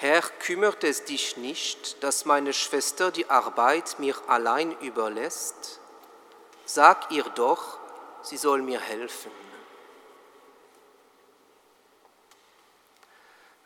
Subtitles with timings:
[0.00, 5.80] Herr, kümmert es dich nicht, dass meine Schwester die Arbeit mir allein überlässt?
[6.64, 7.78] Sag ihr doch,
[8.22, 9.32] sie soll mir helfen.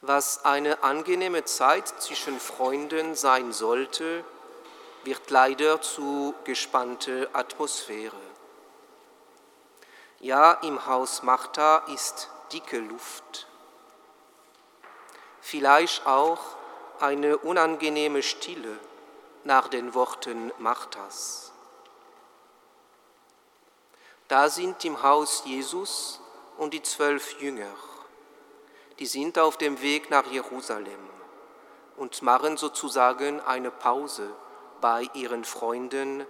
[0.01, 4.25] Was eine angenehme Zeit zwischen Freunden sein sollte,
[5.05, 8.17] wird leider zu gespannte Atmosphäre.
[10.21, 13.49] Ja, im Haus Martha ist dicke Luft.
[15.43, 16.39] Vielleicht auch
[17.01, 18.79] eine unangenehme Stille
[19.43, 21.53] nach den Worten Marthas.
[24.29, 26.21] Da sind im Haus Jesus
[26.59, 27.75] und die zwölf Jünger.
[29.01, 31.11] Die sind auf dem Weg nach Jerusalem
[31.97, 34.31] und machen sozusagen eine Pause
[34.81, 36.25] bei ihren Freunden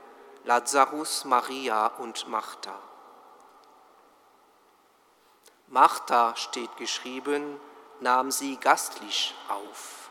[0.45, 2.81] Lazarus, Maria und Martha.
[5.69, 7.61] Martha steht geschrieben,
[8.03, 10.11] nahm sie gastlich auf.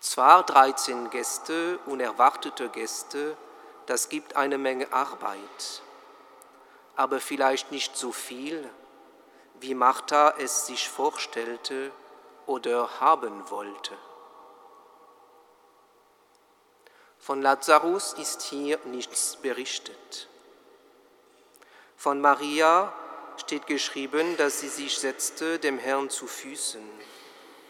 [0.00, 3.36] Zwar 13 Gäste, unerwartete Gäste,
[3.86, 5.82] das gibt eine Menge Arbeit,
[6.94, 8.68] aber vielleicht nicht so viel,
[9.60, 11.90] wie Martha es sich vorstellte
[12.46, 13.96] oder haben wollte.
[17.18, 20.28] Von Lazarus ist hier nichts berichtet.
[21.96, 22.92] Von Maria
[23.40, 26.82] steht geschrieben, dass sie sich setzte dem Herrn zu Füßen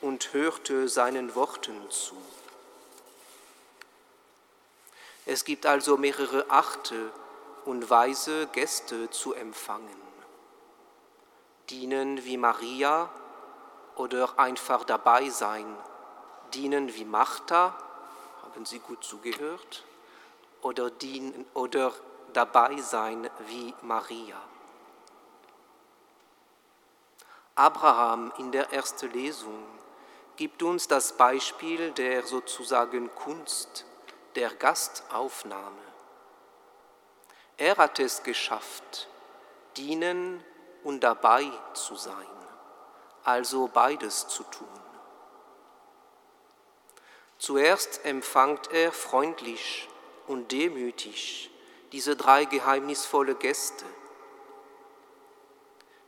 [0.01, 2.17] und hörte seinen Worten zu.
[5.27, 7.13] Es gibt also mehrere achte
[7.65, 10.01] und weise Gäste zu empfangen.
[11.69, 13.11] Dienen wie Maria
[13.97, 15.67] oder einfach dabei sein.
[16.55, 17.77] Dienen wie Martha,
[18.43, 19.85] haben Sie gut zugehört?
[20.63, 21.93] Oder, dienen, oder
[22.33, 24.41] dabei sein wie Maria.
[27.59, 29.67] Abraham in der ersten Lesung
[30.37, 33.85] gibt uns das Beispiel der sozusagen Kunst
[34.37, 35.83] der Gastaufnahme.
[37.57, 39.09] Er hat es geschafft,
[39.77, 40.45] dienen
[40.85, 42.15] und dabei zu sein,
[43.25, 44.69] also beides zu tun.
[47.39, 49.89] Zuerst empfangt er freundlich
[50.29, 51.51] und demütig
[51.91, 53.85] diese drei geheimnisvolle Gäste.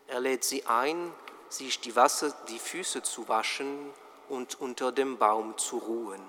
[0.07, 1.13] Er lädt sie ein,
[1.51, 3.93] sich die, Wasser, die Füße zu waschen
[4.29, 6.25] und unter dem Baum zu ruhen.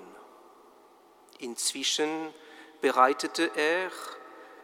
[1.40, 2.34] Inzwischen
[2.82, 3.92] bereitete er,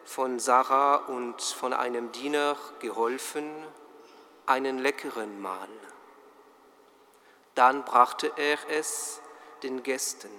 [0.04, 3.52] von Sarah und von einem Diener geholfen,
[4.46, 5.68] einen leckeren Mahl.
[7.56, 9.20] Dann brachte er es
[9.64, 10.32] den Gästen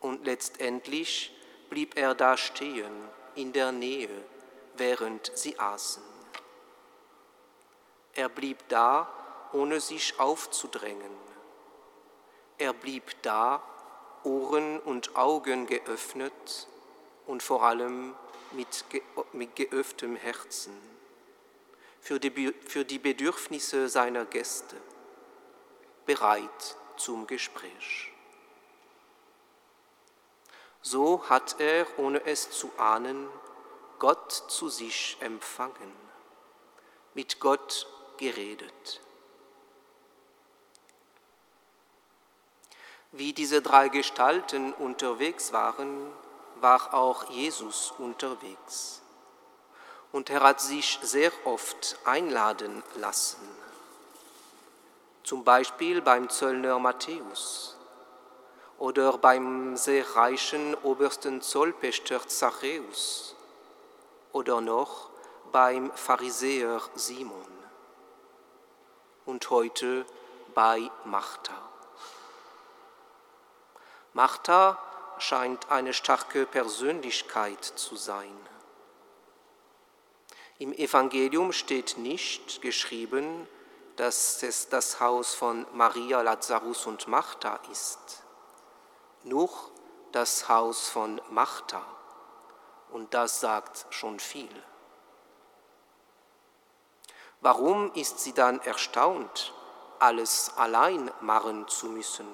[0.00, 1.36] und letztendlich
[1.68, 2.92] blieb er da stehen
[3.34, 4.08] in der Nähe,
[4.76, 6.02] während sie aßen.
[8.20, 9.08] Er blieb da,
[9.54, 11.16] ohne sich aufzudrängen.
[12.58, 13.62] Er blieb da,
[14.24, 16.68] Ohren und Augen geöffnet
[17.26, 18.14] und vor allem
[18.50, 19.00] mit, ge
[19.32, 20.76] mit geöffnetem Herzen
[22.02, 24.76] für die, für die Bedürfnisse seiner Gäste,
[26.04, 28.12] bereit zum Gespräch.
[30.82, 33.30] So hat er, ohne es zu ahnen,
[33.98, 35.94] Gott zu sich empfangen,
[37.14, 37.86] mit Gott
[38.20, 39.00] geredet.
[43.12, 46.12] Wie diese drei Gestalten unterwegs waren,
[46.60, 49.00] war auch Jesus unterwegs.
[50.12, 53.48] Und er hat sich sehr oft einladen lassen.
[55.24, 57.76] Zum Beispiel beim Zöllner Matthäus
[58.78, 63.34] oder beim sehr reichen obersten Zollpächter Zachäus
[64.32, 65.08] oder noch
[65.52, 67.59] beim Pharisäer Simon
[69.26, 70.04] und heute
[70.54, 71.70] bei Martha.
[74.12, 74.78] Martha
[75.18, 78.36] scheint eine starke Persönlichkeit zu sein.
[80.58, 83.48] Im Evangelium steht nicht geschrieben,
[83.96, 88.22] dass es das Haus von Maria, Lazarus und Martha ist,
[89.24, 89.50] nur
[90.12, 91.82] das Haus von Martha.
[92.90, 94.50] Und das sagt schon viel.
[97.40, 99.54] Warum ist sie dann erstaunt,
[99.98, 102.28] alles allein machen zu müssen,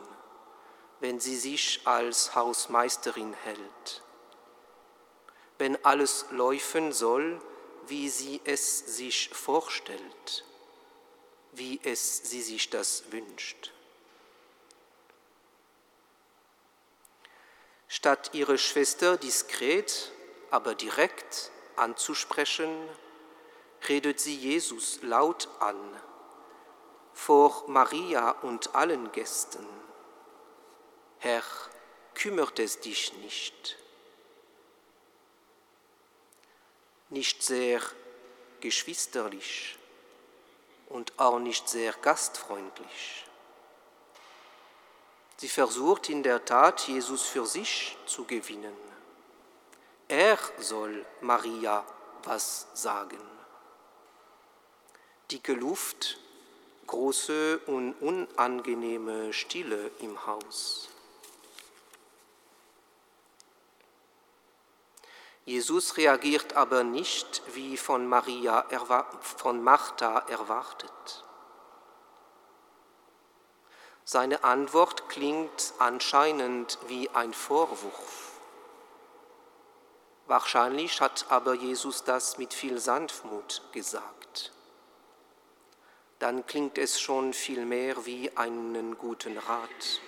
[0.98, 4.02] wenn sie sich als Hausmeisterin hält?
[5.58, 7.40] Wenn alles laufen soll,
[7.86, 10.44] wie sie es sich vorstellt,
[11.52, 13.72] wie es sie sich das wünscht.
[17.86, 20.10] Statt ihre Schwester diskret,
[20.50, 22.88] aber direkt anzusprechen,
[23.88, 25.76] redet sie Jesus laut an,
[27.12, 29.66] vor Maria und allen Gästen,
[31.18, 31.42] Herr,
[32.14, 33.78] kümmert es dich nicht.
[37.08, 37.80] Nicht sehr
[38.60, 39.78] geschwisterlich
[40.88, 43.24] und auch nicht sehr gastfreundlich.
[45.38, 48.76] Sie versucht in der Tat, Jesus für sich zu gewinnen.
[50.08, 51.84] Er soll Maria
[52.24, 53.35] was sagen.
[55.30, 56.18] Dicke Luft,
[56.86, 60.88] große und unangenehme Stille im Haus.
[65.44, 68.66] Jesus reagiert aber nicht wie von, Maria,
[69.20, 71.24] von Martha erwartet.
[74.04, 78.32] Seine Antwort klingt anscheinend wie ein Vorwurf.
[80.28, 84.52] Wahrscheinlich hat aber Jesus das mit viel Sanftmut gesagt.
[86.18, 90.00] Dann klingt es schon viel mehr wie einen guten Rat.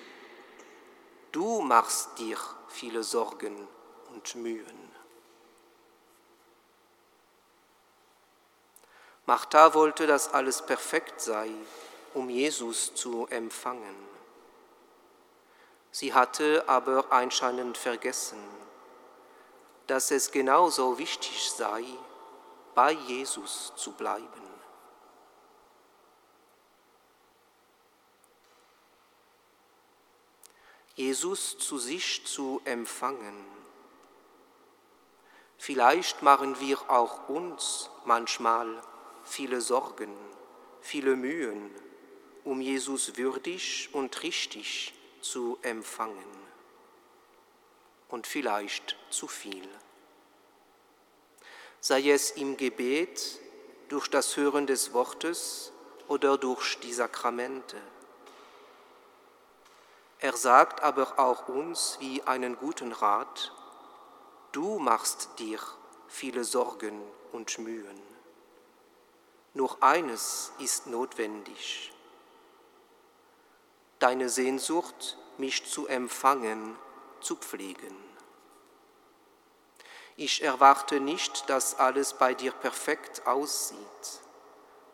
[1.32, 2.38] Du machst dir
[2.68, 3.68] viele Sorgen
[4.14, 4.88] und Mühen.
[9.26, 11.50] Martha wollte, dass alles perfekt sei,
[12.14, 14.08] um Jesus zu empfangen.
[15.90, 18.38] Sie hatte aber anscheinend vergessen,
[19.86, 21.84] dass es genauso wichtig sei,
[22.74, 24.47] bei Jesus zu bleiben.
[30.98, 33.46] Jesus zu sich zu empfangen.
[35.56, 38.82] Vielleicht machen wir auch uns manchmal
[39.22, 40.12] viele Sorgen,
[40.80, 41.70] viele Mühen,
[42.42, 46.26] um Jesus würdig und richtig zu empfangen.
[48.08, 49.68] Und vielleicht zu viel.
[51.78, 53.38] Sei es im Gebet,
[53.88, 55.72] durch das Hören des Wortes
[56.08, 57.76] oder durch die Sakramente.
[60.20, 63.52] Er sagt aber auch uns wie einen guten Rat,
[64.50, 65.60] du machst dir
[66.08, 67.00] viele Sorgen
[67.30, 68.02] und Mühen.
[69.54, 71.92] Nur eines ist notwendig.
[74.00, 76.76] Deine Sehnsucht, mich zu empfangen,
[77.20, 77.96] zu pflegen.
[80.16, 83.78] Ich erwarte nicht, dass alles bei dir perfekt aussieht,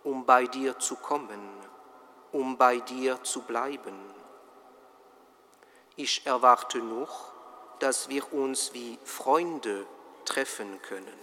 [0.02, 1.48] um bei dir zu kommen,
[2.30, 4.23] um bei dir zu bleiben.
[5.96, 7.08] Ich erwarte nur,
[7.78, 9.86] dass wir uns wie Freunde
[10.24, 11.18] treffen können,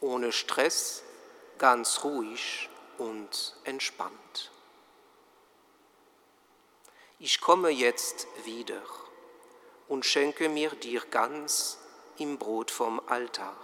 [0.00, 1.02] ohne Stress,
[1.56, 2.68] ganz ruhig
[2.98, 4.50] und entspannt.
[7.18, 8.82] Ich komme jetzt wieder
[9.88, 11.78] und schenke mir dir ganz
[12.18, 13.56] im Brot vom Altar.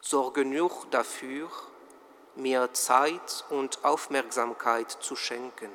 [0.00, 1.50] Sorge nur dafür,
[2.36, 5.72] mir Zeit und Aufmerksamkeit zu schenken,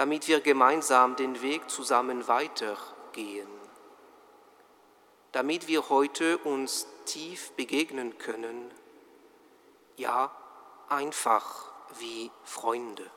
[0.00, 3.50] damit wir gemeinsam den Weg zusammen weitergehen,
[5.32, 8.70] damit wir heute uns tief begegnen können,
[9.98, 10.34] ja
[10.88, 13.10] einfach wie Freunde.